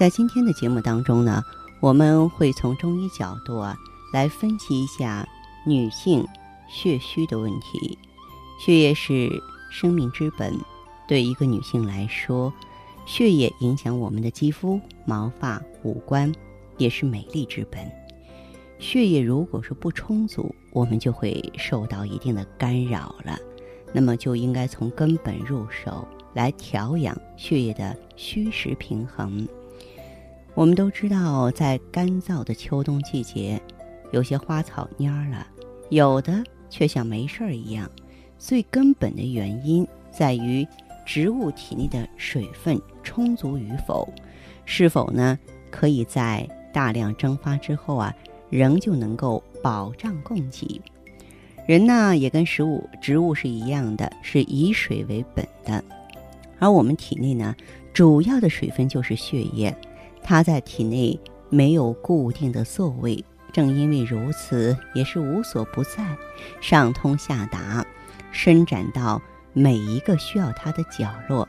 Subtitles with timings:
[0.00, 1.44] 在今天的节目当中呢，
[1.78, 3.76] 我们会从中医角度啊
[4.14, 5.28] 来分析一下
[5.66, 6.26] 女性
[6.70, 7.98] 血虚的问题。
[8.58, 9.30] 血液是
[9.70, 10.58] 生命之本。
[11.06, 12.50] 对一个女性来说，
[13.04, 16.32] 血液影响我们的肌肤、毛发、五官，
[16.78, 17.86] 也是美丽之本。
[18.78, 23.38] 血液如果说不充足，我们就会受到一定的干扰了。
[23.92, 29.46] 那么就应该从根本入手来调养血液的虚实平衡。
[30.54, 33.60] 我们都知道，在干燥的秋冬季节，
[34.12, 35.46] 有些花草蔫了，
[35.88, 37.90] 有的却像没事儿一样。
[38.38, 40.66] 最根本的原因在于。
[41.06, 44.08] 植物体内的水分充足与否，
[44.64, 45.36] 是否呢？
[45.68, 48.14] 可以在大量蒸发之后啊，
[48.48, 50.80] 仍旧能够保障供给。
[51.66, 55.82] 人呢，也跟食物、植物是一样的，是以水为本的。
[56.60, 57.56] 而我们体内呢，
[57.92, 59.74] 主要的水分就是血液，
[60.22, 61.18] 它在体内
[61.48, 66.16] 没有固定的座位，正因为如此，也是无所不在，
[66.60, 67.84] 上通下达，
[68.32, 69.20] 伸展到。
[69.52, 71.48] 每一个需要它的角落，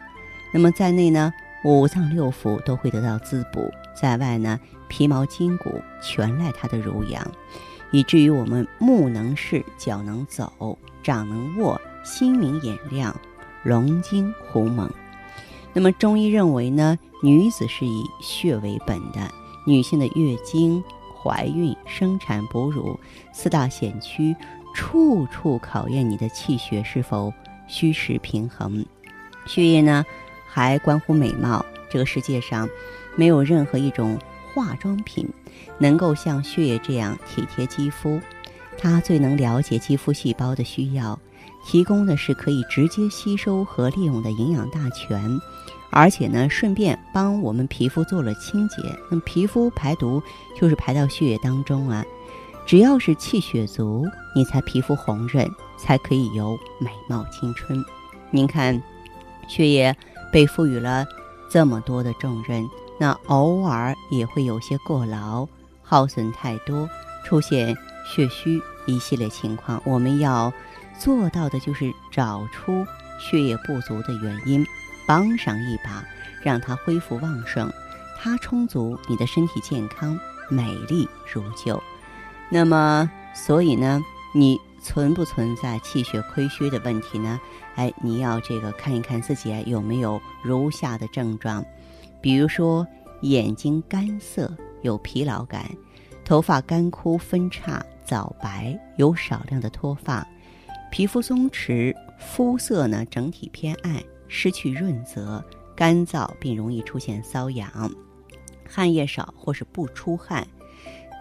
[0.51, 1.31] 那么在内呢，
[1.63, 7.23] 五脏六腑都会得到滋补；在外呢，皮毛筋骨全赖它的濡养，
[7.91, 13.15] 以至于我们目能视，脚能走，掌能握，心明眼亮，
[13.61, 14.91] 龙精虎猛。
[15.73, 19.31] 那么中医认为呢，女子是以血为本的，
[19.65, 20.83] 女性的月经、
[21.21, 22.99] 怀孕、生产、哺乳
[23.33, 24.35] 四大险区，
[24.73, 27.33] 处处考验你的气血是否。
[27.67, 28.85] 虚实平衡，
[29.45, 30.05] 血液呢
[30.45, 31.65] 还关乎美貌。
[31.89, 32.67] 这个世界上
[33.15, 34.19] 没有任何一种
[34.53, 35.25] 化妆品
[35.77, 38.19] 能够像血液这样体贴肌肤。
[38.77, 41.17] 它最能了解肌肤细胞的需要，
[41.65, 45.39] 提供的是可以直接吸收和利用的营养大全，
[45.91, 48.77] 而且呢顺便帮我们皮肤做了清洁。
[49.09, 50.23] 那皮肤排毒
[50.59, 52.03] 就是排到血液当中啊。
[52.65, 57.83] 只要是气血足，你才皮肤红润，才可以有美貌青春。
[58.29, 58.81] 您看，
[59.47, 59.93] 血液
[60.31, 61.05] 被赋予了
[61.49, 62.65] 这么多的重任，
[62.99, 65.45] 那偶尔也会有些过劳、
[65.81, 66.87] 耗损太多，
[67.25, 67.75] 出现
[68.05, 69.81] 血虚一系列情况。
[69.83, 70.53] 我们要
[70.99, 72.85] 做到的就是找出
[73.19, 74.65] 血液不足的原因，
[75.05, 76.03] 帮上一把，
[76.41, 77.71] 让它恢复旺盛。
[78.19, 80.19] 它充足，你的身体健康、
[80.49, 81.81] 美丽如旧。
[82.49, 84.01] 那么，所以呢，
[84.33, 87.39] 你存不存在气血亏虚的问题呢？
[87.75, 91.65] 哎，你要这个看一看自己有没有如下的症状，
[92.21, 92.85] 比如说
[93.21, 94.51] 眼睛干涩、
[94.81, 95.65] 有疲劳感，
[96.25, 100.27] 头发干枯分叉、早白、有少量的脱发，
[100.91, 105.43] 皮肤松弛，肤色呢整体偏暗，失去润泽，
[105.75, 107.91] 干燥并容易出现瘙痒，
[108.65, 110.47] 汗液少或是不出汗，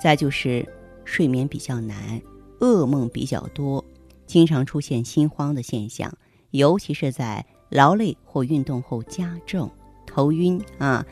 [0.00, 0.64] 再就是。
[1.02, 2.22] 睡眠比较难，
[2.60, 3.84] 噩梦比较多，
[4.26, 6.12] 经常出现心慌的现象，
[6.52, 9.68] 尤其是在劳累或运动后加重。
[10.06, 11.04] 头晕啊，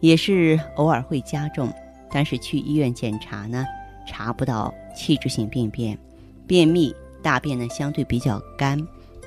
[0.00, 1.72] 也是偶尔会加重，
[2.10, 3.64] 但是去医院检查呢，
[4.06, 5.98] 查不到器质性病变。
[6.46, 8.78] 便秘，大便呢相对比较干，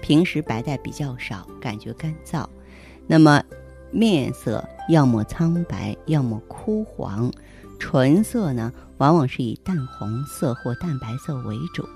[0.01, 2.45] 平时白带比较少，感觉干燥。
[3.07, 3.43] 那么
[3.91, 7.31] 面色要么苍白，要么枯黄。
[7.79, 11.87] 唇色呢，往往是以淡红色或淡白色为主。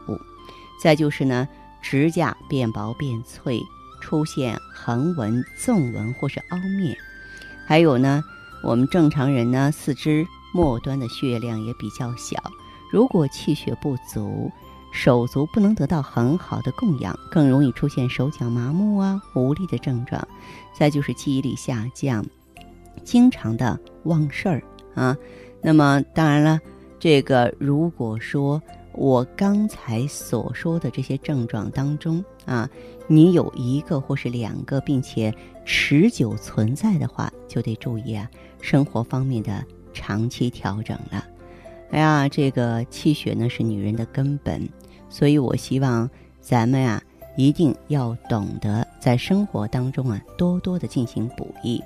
[0.81, 1.47] 再就是呢，
[1.81, 3.59] 指甲变薄变脆，
[4.02, 6.96] 出现横纹、纵纹或是凹面。
[7.66, 8.23] 还有呢，
[8.64, 12.41] 我们正常人呢，四肢末端的血量也比较小。
[12.91, 14.52] 如果气血不足，
[14.93, 20.25] 手足不能得到很好的供养，更容易出现手脚麻木啊、无力的症状。
[20.73, 22.23] 再就是记忆力下降，
[23.03, 24.63] 经常的忘事儿
[24.93, 25.17] 啊。
[25.61, 26.59] 那么当然了，
[26.99, 28.61] 这个如果说
[28.93, 32.69] 我刚才所说的这些症状当中啊，
[33.07, 35.34] 你有一个或是两个，并且
[35.66, 38.29] 持久存在的话，就得注意啊，
[38.61, 41.25] 生活方面的长期调整了。
[41.91, 44.67] 哎呀，这个气血呢是女人的根本，
[45.14, 46.10] 所以我希望
[46.42, 47.00] 咱们啊
[47.38, 51.80] 一定要懂得在生活当中啊多多的进行补益。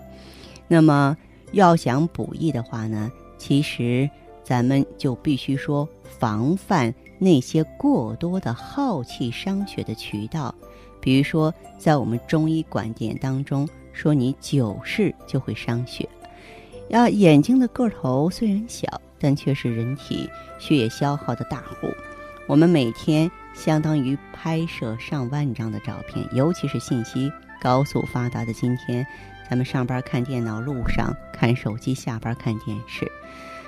[0.70, 1.16] 那么。
[1.54, 4.10] 要想补益的话呢，其实
[4.44, 10.54] 咱们就必须说防范那些过多的耗气伤血的渠道，
[11.00, 16.08] 比如说在我们中医观点当中说，你久视就会伤血。
[16.90, 20.30] 要眼睛的个头虽然小，但却是人体
[20.60, 21.88] 血液消耗的大户。
[22.48, 27.30] 我们每天相当于拍摄上万张的照片，尤其是信息
[27.62, 29.06] 高速发达的今天，
[29.50, 33.12] 咱们上班看电脑，路上看手机，下班看电视，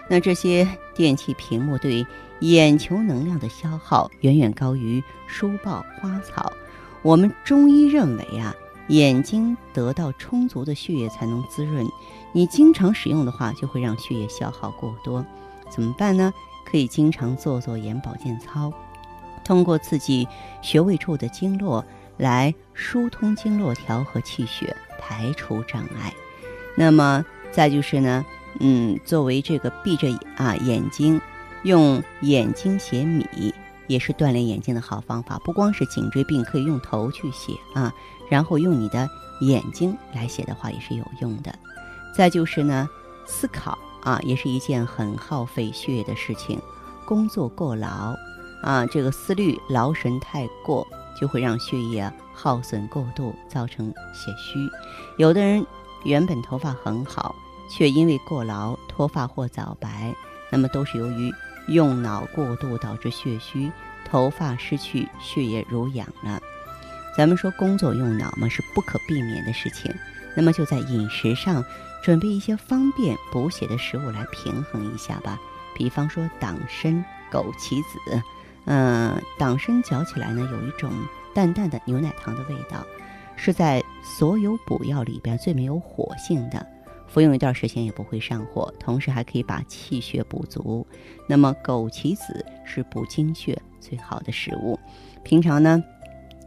[0.08, 0.66] 那这些
[0.96, 2.08] 电器屏幕对
[2.40, 6.52] 眼球能量的消耗远远高于书报、花草。
[7.02, 8.56] 我们中医认为啊，
[8.88, 11.86] 眼睛得到充足的血液才能滋润，
[12.32, 15.26] 你经常使用的话，就会让血液消耗过多，
[15.70, 16.34] 怎么办呢？
[16.70, 18.72] 可以经常做做眼保健操，
[19.44, 20.28] 通过刺激
[20.62, 21.84] 穴位处的经络
[22.18, 26.14] 来疏通经络、调和气血、排除障碍。
[26.78, 28.26] 那么再就是呢，
[28.60, 30.08] 嗯，作为这个闭着
[30.38, 31.20] 啊眼睛
[31.64, 33.54] 用眼睛写米，
[33.88, 35.40] 也是锻炼眼睛的好方法。
[35.44, 37.92] 不光是颈椎病，可以用头去写啊，
[38.30, 39.10] 然后用你的
[39.42, 41.54] 眼睛来写的话也是有用的。
[42.16, 42.88] 再就是呢，
[43.26, 43.78] 思考。
[44.02, 46.60] 啊，也是一件很耗费血液的事情。
[47.06, 48.16] 工作过劳，
[48.62, 50.88] 啊，这个思虑劳神太过，
[51.20, 54.60] 就会让血液耗损过度，造成血虚。
[55.18, 55.66] 有的人
[56.04, 57.36] 原本头发很好，
[57.70, 60.14] 却因为过劳脱发或早白，
[60.52, 61.34] 那么都是由于
[61.68, 63.72] 用脑过度导致血虚，
[64.06, 66.40] 头发失去血液濡养了。
[67.18, 69.94] 咱们说工作用脑嘛，是不可避免的事情。
[70.36, 71.64] 那么就在饮食上。
[72.02, 75.38] 准备一些方便补血的食物来平衡一下吧，
[75.76, 78.24] 比方说党参、枸杞子。
[78.64, 80.90] 嗯，党参嚼起来呢，有一种
[81.36, 82.88] 淡淡的牛奶糖的味道，
[83.36, 86.66] 是在所有补药里边最没有火性的，
[87.06, 90.88] 服用一段时间也不会上火，同时还可以把气血补足。
[91.28, 94.80] 那么枸杞子是补精血最好的食物，
[95.22, 95.84] 平常呢，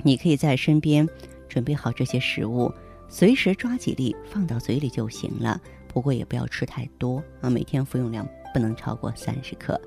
[0.02, 1.06] 你可以在身边
[1.46, 2.72] 准备好这些食物。
[3.12, 7.50] 随时抓几粒放到嘴里就行了，不过也不要吃太多啊。
[7.50, 9.78] 每天服用量不能超过三十克。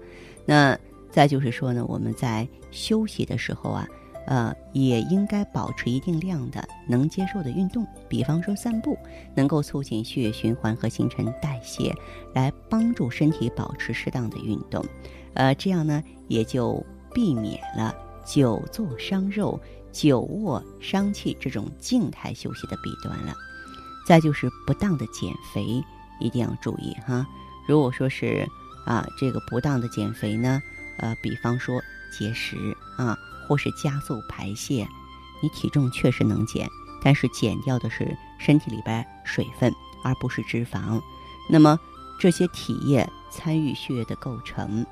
[0.45, 0.77] 那
[1.09, 3.87] 再就是说呢，我们在休息的时候啊，
[4.27, 8.95] 呃，也应该保持一定量的能接受的运动，比方说散步，
[9.33, 11.91] 能够促进血液循环和新陈代谢，
[12.35, 14.85] 来帮助身体保持适当的运动。
[15.33, 19.59] 呃，这样呢，也就避免了久坐伤肉。
[19.95, 23.33] 久卧伤气这种静态休息的弊端了，
[24.05, 25.81] 再就是不当的减肥
[26.19, 27.25] 一定要注意哈。
[27.65, 28.45] 如果说是
[28.85, 30.61] 啊这个不当的减肥呢，
[30.97, 31.81] 呃，比方说
[32.11, 34.85] 节食啊，或是加速排泄，
[35.41, 36.69] 你体重确实能减，
[37.01, 41.01] 但是减掉的是身体里边水分，而不是脂肪。
[41.49, 41.79] 那么
[42.19, 44.85] 这些体液参与血液的构成，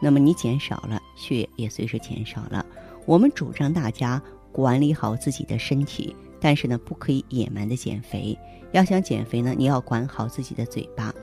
[0.00, 2.66] 那么你减少了，血液也随之减少了。
[3.06, 4.20] 我们主张大家。
[4.52, 8.36] 管理好自己的身体，但是呢，不可以野蛮的减肥。
[8.72, 11.14] 要想减肥呢，你要管好自己的嘴巴，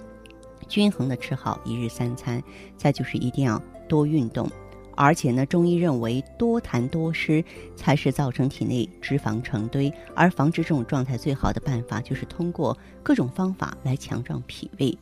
[0.67, 2.41] 均衡的吃好一日三餐。
[2.77, 4.49] 再就是一定要多运动，
[4.95, 7.43] 而且呢，中医认为多痰多湿
[7.75, 14.97] 才是造成体内脂肪成堆，而防止这种状态最好的办法就是通过各种方法来强壮脾胃。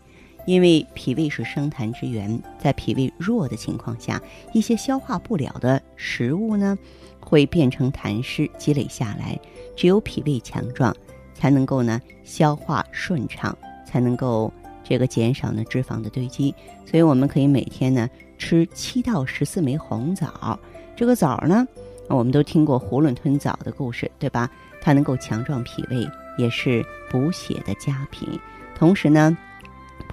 [0.45, 4.21] 因为脾胃是生痰之源，在脾胃弱的情况下，
[4.51, 6.77] 一些消化不了的食物呢，
[7.21, 9.39] 会变成痰湿积累下来。
[9.75, 10.93] 只有脾胃强壮，
[11.33, 14.51] 才能够呢消化顺畅，才能够
[14.83, 16.53] 这个减少呢脂肪的堆积。
[16.85, 20.59] 所以我们可以每天呢吃七到十四枚红枣。
[20.93, 21.65] 这个枣呢，
[22.09, 24.49] 我们都听过囫囵吞枣的故事，对吧？
[24.81, 26.05] 它能够强壮脾胃，
[26.37, 28.27] 也是补血的佳品。
[28.75, 29.37] 同时呢。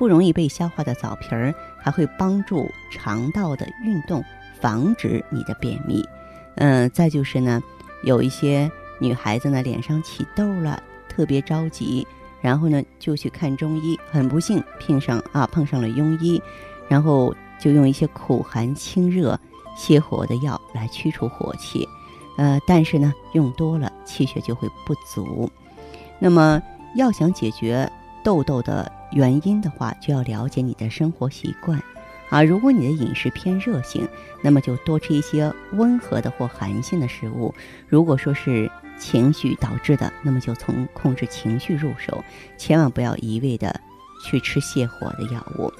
[0.00, 4.24] 不容易被消化的枣皮儿，还会帮助肠道的运动，
[4.58, 6.02] 防止你的便秘。
[6.54, 7.62] 嗯，再就是呢，
[8.02, 12.06] 有一些女孩子呢脸上起痘了，特别着急，
[12.40, 16.42] 然后呢就去看中医，很不幸碰上啊碰上了庸医，
[16.88, 19.38] 然后就用一些苦寒清热
[19.76, 21.86] 泻火的药来驱除火气，
[22.38, 25.52] 呃，但是呢用多了气血就会不足。
[26.18, 26.58] 那么
[26.96, 27.86] 要想解决
[28.24, 28.90] 痘痘的。
[29.12, 31.82] 原因的话，就要了解你的生活习惯，
[32.28, 34.08] 啊，如果你的饮食偏热性，
[34.40, 37.52] 那么就多吃一些温和的或寒性的食物；
[37.88, 42.22] 如果说是情绪导致的，那么就从控制情绪入手，
[42.56, 43.80] 千万不要一味的
[44.24, 45.72] 去吃泻火的药物。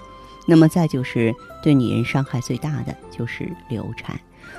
[0.46, 1.32] 那么再就是
[1.62, 4.18] 对女人伤害最大的就是流产。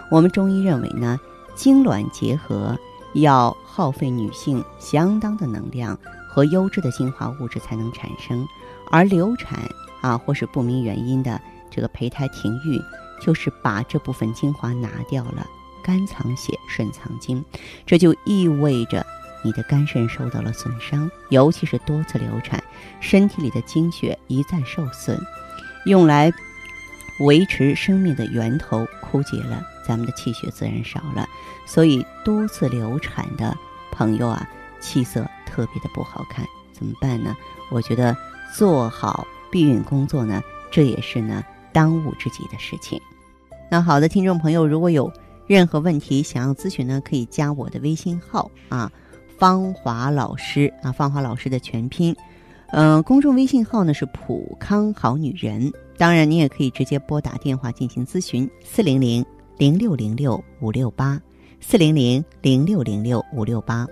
[0.10, 1.20] 我们中医认为呢，
[1.56, 2.80] 精卵结合
[3.16, 5.98] 要耗费女性相当的能量。
[6.34, 8.48] 和优质的精华物质才能产生，
[8.91, 9.60] 而流产
[10.01, 12.79] 啊或是不明原因的这个胚胎停育，
[13.21, 15.48] 就是把这部分精华拿掉了。
[15.83, 17.43] 肝藏血，肾藏精，
[17.88, 19.03] 这就意味着
[19.43, 22.63] 你的肝肾受到了损伤，尤其是多次流产，
[23.00, 25.19] 身体里的精血一再受损，
[25.86, 26.31] 用来
[27.21, 31.27] 维持生命的源头枯竭了，咱们的气血自然少了，
[31.65, 33.57] 所以多次流产的
[33.91, 34.48] 朋友啊，
[34.79, 37.36] 气色特别的不好看，怎么办呢？
[37.71, 38.15] 我觉得
[38.53, 40.41] 做好避孕工作呢，
[40.72, 43.00] 这也是呢当务之急的事情。
[43.70, 45.12] 那好的，听众朋友，如果有
[45.48, 48.91] 任何问题想要咨询呢，可以加我的微信号啊，
[49.38, 52.15] 芳华老师啊，芳华老师的全拼，
[52.72, 55.72] 嗯，公众微信号呢是普康好女人。
[55.98, 59.25] 当然，你也可以直接拨打电话进行咨询，四零零
[59.58, 61.22] 零六零六五六八，
[61.60, 63.88] 四零零零六零六五六八。